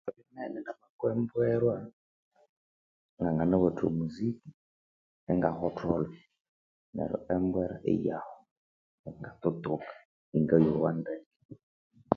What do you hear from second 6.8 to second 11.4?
neryo embwera iyahwa ingathuthuka ingayowandeke